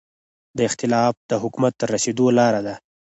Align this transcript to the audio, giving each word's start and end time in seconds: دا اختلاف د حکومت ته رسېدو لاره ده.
دا 0.57 0.63
اختلاف 0.69 1.13
د 1.29 1.31
حکومت 1.43 1.73
ته 1.79 1.85
رسېدو 1.93 2.25
لاره 2.37 2.61
ده. 2.67 2.75